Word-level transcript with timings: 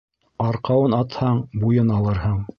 Арҡауын 0.45 0.95
атһаң, 1.01 1.45
буйын 1.63 1.95
алырһың. 2.01 2.45